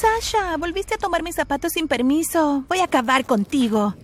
[0.00, 2.64] Sasha, volviste a tomar mis zapatos sin permiso.
[2.70, 3.94] Voy a acabar contigo.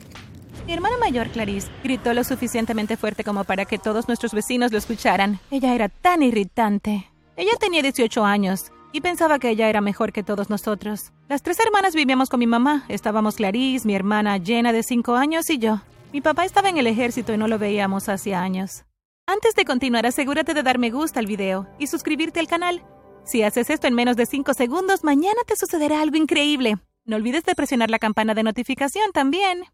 [0.66, 4.76] Mi hermana mayor, Clarice, gritó lo suficientemente fuerte como para que todos nuestros vecinos lo
[4.78, 5.40] escucharan.
[5.50, 7.10] Ella era tan irritante.
[7.34, 11.12] Ella tenía 18 años y pensaba que ella era mejor que todos nosotros.
[11.30, 12.84] Las tres hermanas vivíamos con mi mamá.
[12.88, 15.80] Estábamos Clarice, mi hermana llena de 5 años y yo.
[16.12, 18.84] Mi papá estaba en el ejército y no lo veíamos hacía años.
[19.26, 22.82] Antes de continuar, asegúrate de dar me gusta al video y suscribirte al canal.
[23.26, 26.76] Si haces esto en menos de 5 segundos, mañana te sucederá algo increíble.
[27.04, 29.64] No olvides de presionar la campana de notificación también.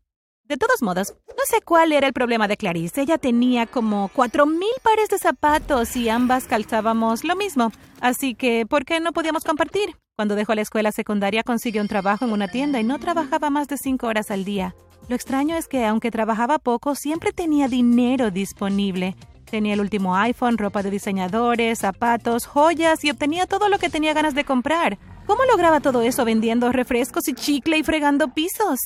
[0.44, 3.02] De todos modos, no sé cuál era el problema de Clarice.
[3.02, 7.72] Ella tenía como cuatro mil pares de zapatos y ambas calzábamos lo mismo.
[8.00, 9.96] Así que, ¿por qué no podíamos compartir?
[10.16, 13.68] Cuando dejó la escuela secundaria consiguió un trabajo en una tienda y no trabajaba más
[13.68, 14.74] de cinco horas al día.
[15.08, 19.14] Lo extraño es que, aunque trabajaba poco, siempre tenía dinero disponible.
[19.52, 24.14] Tenía el último iPhone, ropa de diseñadores, zapatos, joyas y obtenía todo lo que tenía
[24.14, 24.96] ganas de comprar.
[25.26, 28.78] ¿Cómo lograba todo eso vendiendo refrescos y chicle y fregando pisos?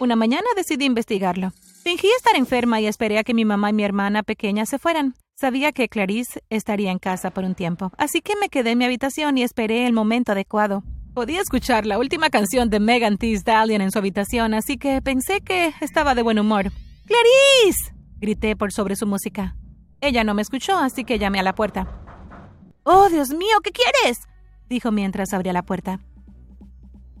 [0.00, 1.52] Una mañana decidí investigarlo.
[1.82, 5.14] Fingí estar enferma y esperé a que mi mamá y mi hermana pequeña se fueran.
[5.38, 8.86] Sabía que Clarice estaría en casa por un tiempo, así que me quedé en mi
[8.86, 10.84] habitación y esperé el momento adecuado.
[11.12, 15.42] Podía escuchar la última canción de Megan Thee Stallion en su habitación, así que pensé
[15.42, 16.72] que estaba de buen humor.
[17.04, 17.92] ¡Clarice!
[18.22, 19.54] grité por sobre su música.
[20.02, 21.86] Ella no me escuchó, así que llamé a la puerta.
[22.82, 23.60] ¡Oh, Dios mío!
[23.62, 24.26] ¿Qué quieres?
[24.68, 26.00] dijo mientras abría la puerta.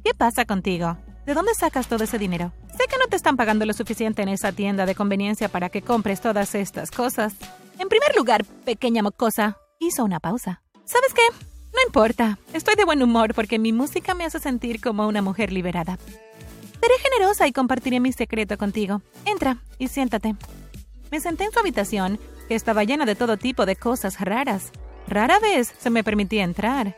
[0.04, 0.96] ¿Qué pasa contigo?
[1.24, 2.52] ¿De dónde sacas todo ese dinero?
[2.76, 5.82] Sé que no te están pagando lo suficiente en esa tienda de conveniencia para que
[5.82, 7.34] compres todas estas cosas.
[7.78, 10.60] En primer lugar, pequeña mocosa, hizo una pausa.
[10.84, 11.22] ¿Sabes qué?
[11.72, 12.40] No importa.
[12.52, 15.98] Estoy de buen humor porque mi música me hace sentir como una mujer liberada.
[16.80, 19.02] Seré generosa y compartiré mi secreto contigo.
[19.24, 20.34] Entra y siéntate.
[21.12, 22.18] Me senté en su habitación,
[22.48, 24.72] que estaba llena de todo tipo de cosas raras.
[25.06, 26.96] Rara vez se me permitía entrar.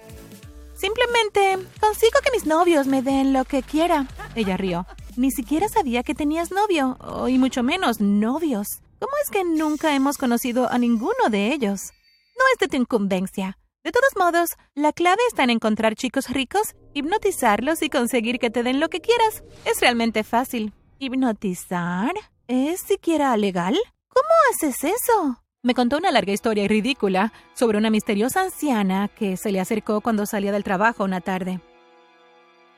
[0.77, 4.07] Simplemente consigo que mis novios me den lo que quiera.
[4.37, 4.87] Ella rió.
[5.17, 8.69] Ni siquiera sabía que tenías novio, y mucho menos novios.
[9.01, 11.91] ¿Cómo es que nunca hemos conocido a ninguno de ellos?
[12.39, 13.59] No es de tu incumbencia.
[13.83, 18.63] De todos modos, la clave está en encontrar chicos ricos, hipnotizarlos y conseguir que te
[18.63, 19.43] den lo que quieras.
[19.65, 20.73] Es realmente fácil.
[21.01, 22.15] ¿Hipnotizar?
[22.47, 23.77] ¿Es siquiera legal?
[24.15, 25.41] ¿Cómo haces eso?
[25.63, 30.27] Me contó una larga historia ridícula sobre una misteriosa anciana que se le acercó cuando
[30.27, 31.61] salía del trabajo una tarde.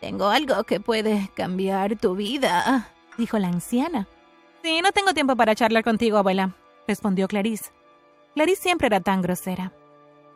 [0.00, 4.06] Tengo algo que puede cambiar tu vida, dijo la anciana.
[4.62, 6.54] Sí, no tengo tiempo para charlar contigo, abuela,
[6.86, 7.72] respondió Clarice.
[8.34, 9.72] Clarice siempre era tan grosera.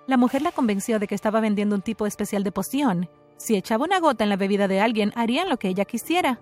[0.07, 3.09] La mujer la convenció de que estaba vendiendo un tipo especial de poción.
[3.37, 6.41] Si echaba una gota en la bebida de alguien, harían lo que ella quisiera.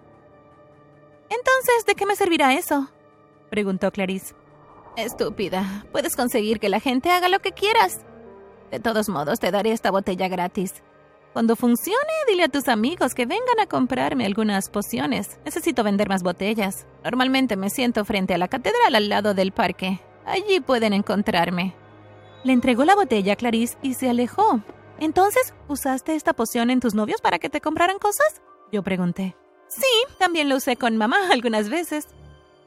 [1.28, 2.88] Entonces, ¿de qué me servirá eso?
[3.50, 4.34] preguntó Clarice.
[4.98, 5.86] Estúpida.
[5.92, 8.00] Puedes conseguir que la gente haga lo que quieras.
[8.72, 10.82] De todos modos, te daré esta botella gratis.
[11.32, 15.38] Cuando funcione, dile a tus amigos que vengan a comprarme algunas pociones.
[15.44, 16.88] Necesito vender más botellas.
[17.04, 20.00] Normalmente me siento frente a la catedral al lado del parque.
[20.26, 21.76] Allí pueden encontrarme.
[22.42, 24.62] Le entregó la botella a Clarice y se alejó.
[24.98, 28.42] Entonces, ¿usaste esta poción en tus novios para que te compraran cosas?
[28.72, 29.36] Yo pregunté.
[29.68, 29.86] Sí,
[30.18, 32.08] también lo usé con mamá algunas veces.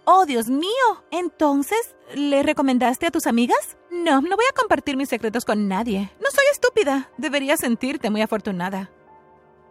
[0.05, 0.69] ¡Oh, Dios mío!
[1.11, 3.77] Entonces, ¿le recomendaste a tus amigas?
[3.91, 6.09] No, no voy a compartir mis secretos con nadie.
[6.19, 7.11] No soy estúpida.
[7.17, 8.89] Deberías sentirte muy afortunada.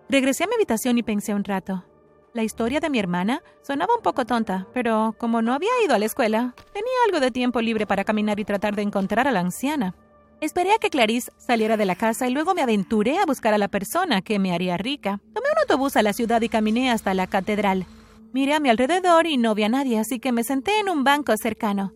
[0.09, 1.85] Regresé a mi habitación y pensé un rato.
[2.33, 5.99] La historia de mi hermana sonaba un poco tonta, pero como no había ido a
[5.99, 9.41] la escuela, tenía algo de tiempo libre para caminar y tratar de encontrar a la
[9.41, 9.97] anciana.
[10.41, 13.59] Esperé a que Clarice saliera de la casa y luego me aventuré a buscar a
[13.59, 15.19] la persona que me haría rica.
[15.35, 17.85] Tomé un autobús a la ciudad y caminé hasta la catedral.
[18.33, 21.03] Miré a mi alrededor y no vi a nadie, así que me senté en un
[21.03, 21.95] banco cercano.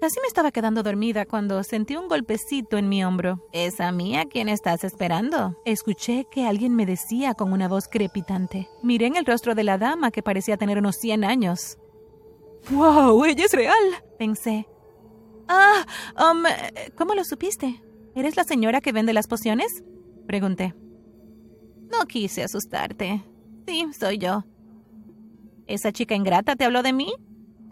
[0.00, 3.46] Casi me estaba quedando dormida cuando sentí un golpecito en mi hombro.
[3.52, 5.56] ¿Es a mí a quien estás esperando?
[5.64, 8.68] Escuché que alguien me decía con una voz crepitante.
[8.82, 11.78] Miré en el rostro de la dama que parecía tener unos 100 años.
[12.70, 13.24] ¡Wow!
[13.24, 13.76] ¡Ella es real!
[14.18, 14.66] Pensé.
[15.48, 15.84] Ah,
[16.18, 16.42] um,
[16.96, 17.80] ¿cómo lo supiste?
[18.14, 19.84] ¿Eres la señora que vende las pociones?
[20.26, 20.74] Pregunté.
[21.90, 23.22] No quise asustarte.
[23.66, 24.44] Sí, soy yo.
[25.72, 27.14] ¿Esa chica ingrata te habló de mí?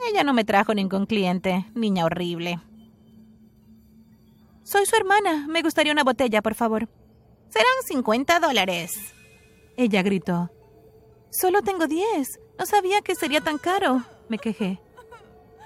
[0.08, 2.58] Ella no me trajo ningún cliente, niña horrible.
[4.62, 5.47] Soy su hermana.
[5.47, 6.88] Me gustaría una botella, por favor.
[7.50, 8.94] Serán 50 dólares.
[9.76, 10.50] Ella gritó.
[11.29, 12.41] Solo tengo 10.
[12.58, 14.02] No sabía que sería tan caro.
[14.31, 14.81] Me quejé.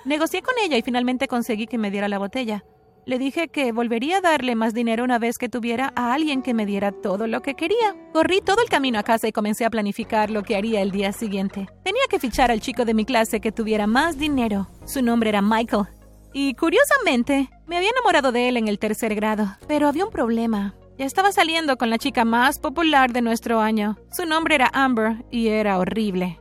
[0.05, 2.65] Negocié con ella y finalmente conseguí que me diera la botella.
[3.07, 6.55] Le dije que volvería a darle más dinero una vez que tuviera a alguien que
[6.55, 7.95] me diera todo lo que quería.
[8.15, 11.13] Corrí todo el camino a casa y comencé a planificar lo que haría el día
[11.13, 11.69] siguiente.
[11.85, 14.69] Tenía que fichar al chico de mi clase que tuviera más dinero.
[14.87, 15.85] Su nombre era Michael.
[16.33, 19.49] Y curiosamente, me había enamorado de él en el tercer grado.
[19.69, 20.75] Pero había un problema.
[20.97, 23.99] Ya estaba saliendo con la chica más popular de nuestro año.
[24.13, 26.41] Su nombre era Amber y era horrible.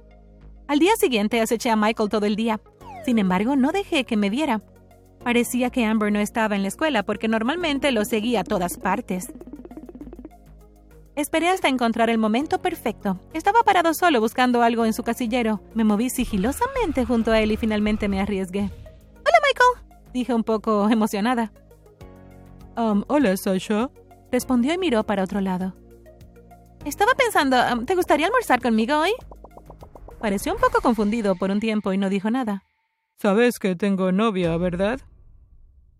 [0.70, 2.62] Al día siguiente aceché a Michael todo el día.
[3.04, 4.62] Sin embargo, no dejé que me viera.
[5.24, 9.32] Parecía que Amber no estaba en la escuela porque normalmente lo seguía a todas partes.
[11.16, 13.20] Esperé hasta encontrar el momento perfecto.
[13.34, 15.62] Estaba parado solo buscando algo en su casillero.
[15.76, 18.62] Me moví sigilosamente junto a él y finalmente me arriesgué.
[18.62, 21.54] Hola, Michael, dije un poco emocionada.
[22.76, 23.92] Um, hola, Sasha,
[24.32, 25.76] respondió y miró para otro lado.
[26.84, 29.12] Estaba pensando, um, ¿te gustaría almorzar conmigo hoy?
[30.20, 32.64] Pareció un poco confundido por un tiempo y no dijo nada.
[33.18, 35.00] Sabes que tengo novia, ¿verdad?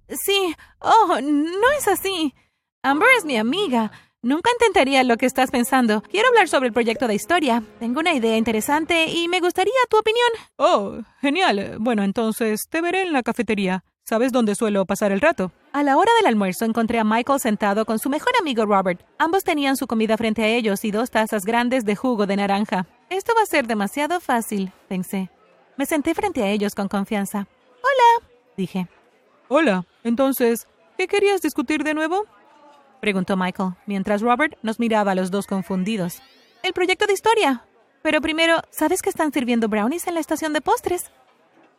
[0.10, 0.56] Sí.
[0.80, 2.34] Oh, no es así.
[2.82, 3.92] Amber es mi amiga.
[4.22, 6.02] Nunca intentaría lo que estás pensando.
[6.04, 7.62] Quiero hablar sobre el proyecto de historia.
[7.80, 10.30] Tengo una idea interesante y me gustaría tu opinión.
[10.56, 11.76] Oh, genial.
[11.80, 13.84] Bueno, entonces te veré en la cafetería.
[14.06, 15.52] ¿Sabes dónde suelo pasar el rato?
[15.74, 19.02] A la hora del almuerzo encontré a Michael sentado con su mejor amigo Robert.
[19.18, 22.86] Ambos tenían su comida frente a ellos y dos tazas grandes de jugo de naranja.
[23.10, 25.30] Esto va a ser demasiado fácil, pensé.
[25.78, 27.48] Me senté frente a ellos con confianza.
[27.82, 28.88] Hola, dije.
[29.48, 29.86] Hola.
[30.04, 30.68] Entonces,
[30.98, 32.26] ¿qué querías discutir de nuevo?
[33.02, 36.22] preguntó Michael, mientras Robert nos miraba a los dos confundidos.
[36.62, 37.66] El proyecto de historia.
[38.02, 41.12] Pero primero, ¿sabes que están sirviendo brownies en la estación de postres?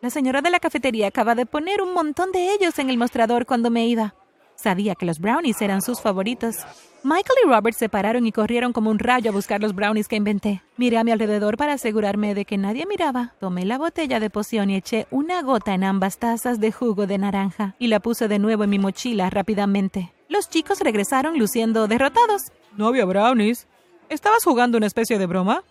[0.00, 3.46] La señora de la cafetería acaba de poner un montón de ellos en el mostrador
[3.46, 4.14] cuando me iba.
[4.56, 6.56] Sabía que los brownies eran sus favoritos.
[7.02, 10.16] Michael y Robert se pararon y corrieron como un rayo a buscar los brownies que
[10.16, 10.62] inventé.
[10.78, 13.34] Miré a mi alrededor para asegurarme de que nadie miraba.
[13.40, 17.18] Tomé la botella de poción y eché una gota en ambas tazas de jugo de
[17.18, 20.14] naranja y la puse de nuevo en mi mochila rápidamente.
[20.28, 22.42] Los chicos regresaron luciendo derrotados.
[22.76, 23.68] No había brownies.
[24.08, 25.62] ¿Estabas jugando una especie de broma?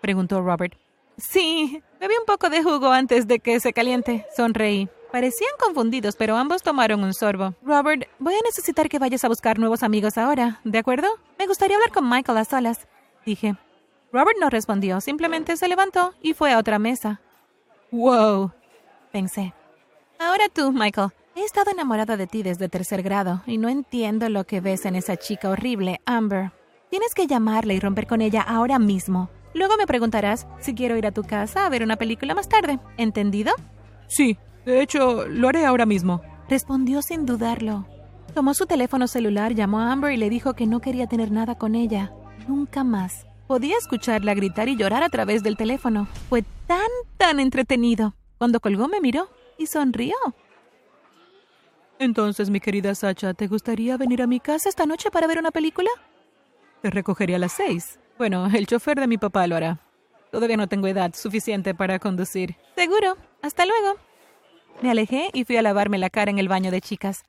[0.00, 0.74] preguntó Robert.
[1.18, 4.24] Sí, bebí un poco de jugo antes de que se caliente.
[4.36, 4.88] Sonreí.
[5.12, 7.54] Parecían confundidos, pero ambos tomaron un sorbo.
[7.62, 11.08] Robert, voy a necesitar que vayas a buscar nuevos amigos ahora, ¿de acuerdo?
[11.38, 12.86] Me gustaría hablar con Michael a solas,
[13.24, 13.56] dije.
[14.12, 17.20] Robert no respondió, simplemente se levantó y fue a otra mesa.
[17.90, 18.52] Wow,
[19.10, 19.54] pensé.
[20.18, 21.10] Ahora tú, Michael.
[21.34, 24.96] He estado enamorada de ti desde tercer grado y no entiendo lo que ves en
[24.96, 26.50] esa chica horrible, Amber.
[26.90, 29.30] Tienes que llamarla y romper con ella ahora mismo.
[29.54, 32.80] Luego me preguntarás si quiero ir a tu casa a ver una película más tarde.
[32.96, 33.52] ¿Entendido?
[34.08, 34.36] Sí,
[34.68, 36.20] de hecho, lo haré ahora mismo.
[36.48, 37.86] Respondió sin dudarlo.
[38.34, 41.56] Tomó su teléfono celular, llamó a Amber y le dijo que no quería tener nada
[41.56, 42.12] con ella.
[42.46, 43.26] Nunca más.
[43.46, 46.06] Podía escucharla gritar y llorar a través del teléfono.
[46.28, 48.14] Fue tan, tan entretenido.
[48.36, 50.14] Cuando colgó me miró y sonrió.
[51.98, 55.50] Entonces, mi querida Sacha, ¿te gustaría venir a mi casa esta noche para ver una
[55.50, 55.90] película?
[56.82, 57.98] Te recogería a las seis.
[58.18, 59.80] Bueno, el chofer de mi papá lo hará.
[60.30, 62.56] Todavía no tengo edad suficiente para conducir.
[62.76, 63.16] Seguro.
[63.42, 64.07] Hasta luego.
[64.80, 67.24] Me alejé y fui a lavarme la cara en el baño de chicas.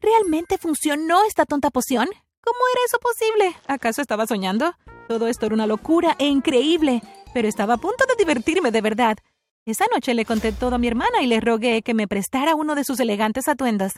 [0.00, 2.06] ¿Realmente funcionó esta tonta poción?
[2.40, 3.56] ¿Cómo era eso posible?
[3.66, 4.74] ¿Acaso estaba soñando?
[5.08, 7.02] Todo esto era una locura e increíble,
[7.32, 9.18] pero estaba a punto de divertirme de verdad.
[9.66, 12.74] Esa noche le conté todo a mi hermana y le rogué que me prestara uno
[12.74, 13.94] de sus elegantes atuendos.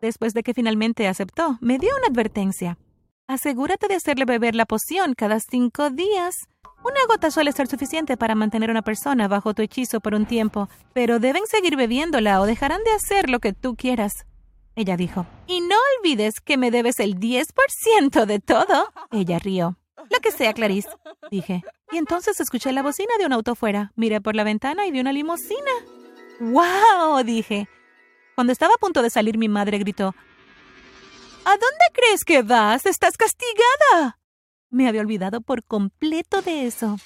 [0.00, 2.78] Después de que finalmente aceptó, me dio una advertencia.
[3.28, 6.48] Asegúrate de hacerle beber la poción cada cinco días.
[6.84, 10.26] Una gota suele ser suficiente para mantener a una persona bajo tu hechizo por un
[10.26, 14.26] tiempo, pero deben seguir bebiéndola o dejarán de hacer lo que tú quieras.
[14.76, 15.26] Ella dijo.
[15.48, 18.92] Y no olvides que me debes el 10% de todo.
[19.10, 19.76] Ella rió.
[20.08, 20.90] Lo que sea, Clarice,
[21.28, 21.64] dije.
[21.90, 23.90] Y entonces escuché la bocina de un auto fuera.
[23.96, 25.72] Miré por la ventana y vi una limusina.
[26.38, 27.24] ¡Wow!
[27.24, 27.68] dije.
[28.36, 30.14] Cuando estaba a punto de salir, mi madre gritó.
[31.46, 32.86] ¿A dónde crees que vas?
[32.86, 34.18] ¡Estás castigada!
[34.68, 36.96] Me había olvidado por completo de eso.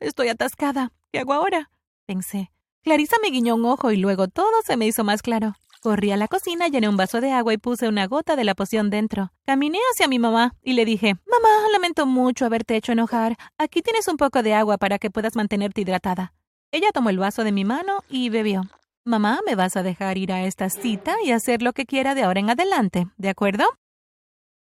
[0.00, 0.92] estoy atascada.
[1.10, 1.70] ¿Qué hago ahora?
[2.04, 2.52] pensé.
[2.82, 5.54] Clarisa me guiñó un ojo y luego todo se me hizo más claro.
[5.80, 8.54] Corrí a la cocina, llené un vaso de agua y puse una gota de la
[8.54, 9.32] poción dentro.
[9.46, 13.38] Caminé hacia mi mamá y le dije, Mamá, lamento mucho haberte hecho enojar.
[13.56, 16.34] Aquí tienes un poco de agua para que puedas mantenerte hidratada.
[16.72, 18.64] Ella tomó el vaso de mi mano y bebió.
[19.06, 22.22] Mamá, me vas a dejar ir a esta cita y hacer lo que quiera de
[22.22, 23.64] ahora en adelante, ¿de acuerdo?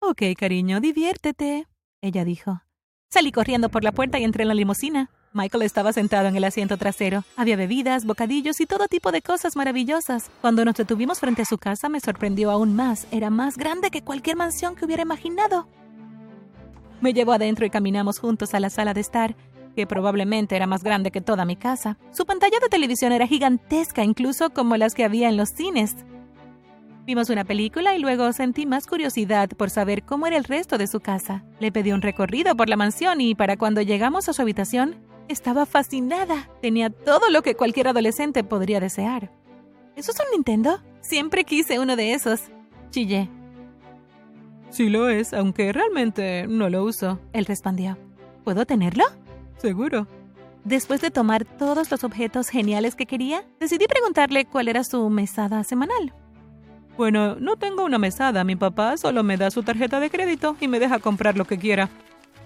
[0.01, 1.67] Ok, cariño, diviértete,
[2.01, 2.63] ella dijo.
[3.11, 5.11] Salí corriendo por la puerta y entré en la limusina.
[5.35, 7.23] Michael estaba sentado en el asiento trasero.
[7.37, 10.31] Había bebidas, bocadillos y todo tipo de cosas maravillosas.
[10.41, 13.07] Cuando nos detuvimos frente a su casa me sorprendió aún más.
[13.11, 15.69] Era más grande que cualquier mansión que hubiera imaginado.
[17.03, 19.37] Me llevó adentro y caminamos juntos a la sala de estar,
[19.75, 21.97] que probablemente era más grande que toda mi casa.
[22.13, 25.97] Su pantalla de televisión era gigantesca, incluso como las que había en los cines.
[27.07, 30.87] Vimos una película y luego sentí más curiosidad por saber cómo era el resto de
[30.87, 31.45] su casa.
[31.59, 34.97] Le pedí un recorrido por la mansión y para cuando llegamos a su habitación,
[35.29, 36.49] estaba fascinada.
[36.61, 39.33] Tenía todo lo que cualquier adolescente podría desear.
[39.97, 40.81] ¿Eso es un Nintendo?
[41.01, 42.43] Siempre quise uno de esos.
[42.91, 43.29] Chillé.
[44.71, 47.19] Sí lo es, aunque realmente no lo uso.
[47.33, 47.99] Él respondió.
[48.45, 49.05] ¿Puedo tenerlo?
[49.61, 50.07] Seguro.
[50.65, 55.65] Después de tomar todos los objetos geniales que quería, decidí preguntarle cuál era su mesada
[55.65, 56.13] semanal.
[56.97, 58.45] Bueno, no tengo una mesada.
[58.45, 61.59] Mi papá solo me da su tarjeta de crédito y me deja comprar lo que
[61.59, 61.89] quiera.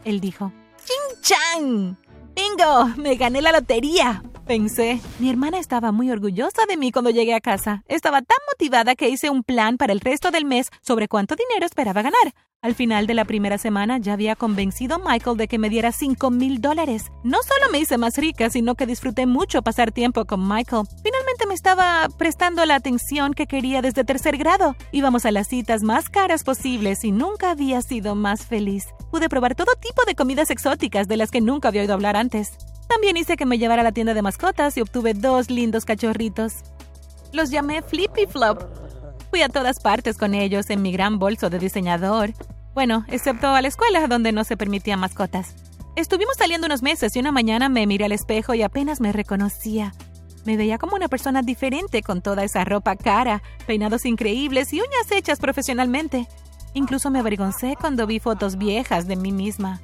[0.05, 0.53] Él dijo.
[0.85, 1.97] ¡Chin Chang!
[2.37, 2.87] ¡Bingo!
[2.97, 4.23] ¡Me gané la lotería!
[4.47, 5.01] Pensé.
[5.21, 7.83] Mi hermana estaba muy orgullosa de mí cuando llegué a casa.
[7.89, 11.65] Estaba tan motivada que hice un plan para el resto del mes sobre cuánto dinero
[11.65, 12.35] esperaba ganar.
[12.61, 15.93] Al final de la primera semana ya había convencido a Michael de que me diera
[15.93, 17.11] 5 mil dólares.
[17.23, 20.87] No solo me hice más rica, sino que disfruté mucho pasar tiempo con Michael.
[21.03, 24.77] Finalmente me estaba prestando la atención que quería desde tercer grado.
[24.93, 28.87] Íbamos a las citas más caras posibles y nunca había sido más feliz.
[29.11, 32.53] Pude probar todo tipo de comidas exóticas de las que nunca había oído hablar antes.
[32.95, 36.63] También hice que me llevara a la tienda de mascotas y obtuve dos lindos cachorritos.
[37.33, 38.63] Los llamé Flippy Flop.
[39.31, 42.35] Fui a todas partes con ellos en mi gran bolso de diseñador.
[42.73, 45.57] Bueno, excepto a la escuela donde no se permitían mascotas.
[45.97, 49.93] Estuvimos saliendo unos meses y una mañana me miré al espejo y apenas me reconocía.
[50.45, 55.11] Me veía como una persona diferente con toda esa ropa cara, peinados increíbles y uñas
[55.11, 56.29] hechas profesionalmente.
[56.75, 59.81] Incluso me avergoncé cuando vi fotos viejas de mí misma.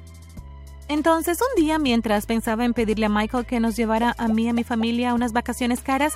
[0.91, 4.49] Entonces, un día, mientras pensaba en pedirle a Michael que nos llevara a mí y
[4.49, 6.15] a mi familia a unas vacaciones caras,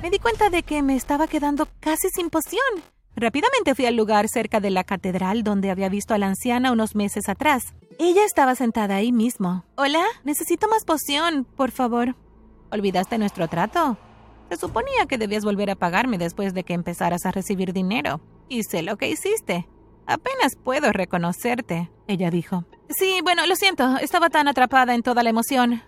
[0.00, 2.62] me di cuenta de que me estaba quedando casi sin poción.
[3.16, 6.94] Rápidamente fui al lugar cerca de la catedral donde había visto a la anciana unos
[6.94, 7.74] meses atrás.
[7.98, 9.66] Ella estaba sentada ahí mismo.
[9.76, 12.16] Hola, necesito más poción, por favor.
[12.70, 13.98] ¿Olvidaste nuestro trato?
[14.48, 18.22] Se suponía que debías volver a pagarme después de que empezaras a recibir dinero.
[18.48, 19.68] Y sé lo que hiciste.
[20.06, 22.64] Apenas puedo reconocerte, ella dijo.
[22.90, 25.82] Sí, bueno, lo siento, estaba tan atrapada en toda la emoción.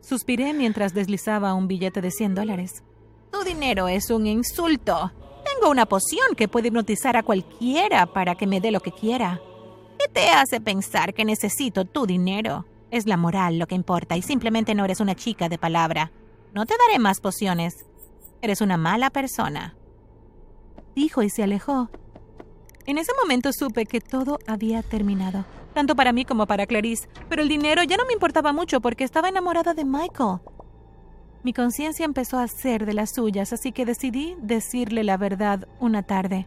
[0.00, 2.82] Suspiré mientras deslizaba un billete de 100 dólares.
[3.30, 5.12] Tu dinero es un insulto.
[5.44, 9.40] Tengo una poción que puede hipnotizar a cualquiera para que me dé lo que quiera.
[9.98, 12.64] ¿Qué te hace pensar que necesito tu dinero?
[12.90, 16.12] Es la moral lo que importa y simplemente no eres una chica de palabra.
[16.54, 17.74] No te daré más pociones.
[18.40, 19.74] Eres una mala persona.
[20.94, 21.90] Dijo y se alejó.
[22.88, 27.42] En ese momento supe que todo había terminado, tanto para mí como para Clarice, pero
[27.42, 30.38] el dinero ya no me importaba mucho porque estaba enamorada de Michael.
[31.42, 36.02] Mi conciencia empezó a ser de las suyas, así que decidí decirle la verdad una
[36.02, 36.46] tarde.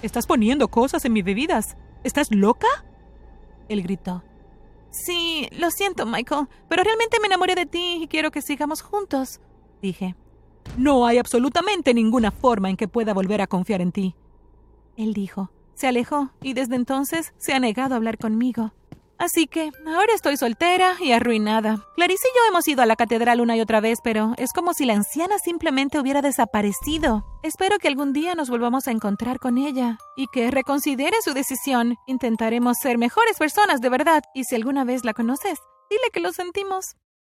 [0.00, 1.76] Estás poniendo cosas en mis bebidas.
[2.04, 2.68] ¿Estás loca?
[3.68, 4.22] Él gritó.
[4.88, 9.42] Sí, lo siento, Michael, pero realmente me enamoré de ti y quiero que sigamos juntos,
[9.82, 10.14] dije.
[10.78, 14.14] No hay absolutamente ninguna forma en que pueda volver a confiar en ti.
[14.96, 15.50] Él dijo.
[15.74, 18.72] Se alejó y desde entonces se ha negado a hablar conmigo.
[19.22, 21.86] Así que ahora estoy soltera y arruinada.
[21.94, 24.74] Clarice y yo hemos ido a la catedral una y otra vez, pero es como
[24.74, 27.24] si la anciana simplemente hubiera desaparecido.
[27.44, 31.98] Espero que algún día nos volvamos a encontrar con ella y que reconsidere su decisión.
[32.08, 36.32] Intentaremos ser mejores personas de verdad y si alguna vez la conoces, dile que lo
[36.32, 36.96] sentimos.